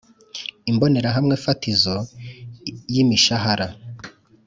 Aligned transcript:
imbonerahamwe 0.71 1.35
fatizo 1.43 1.95
yi 2.93 3.03
mishahara: 3.09 3.67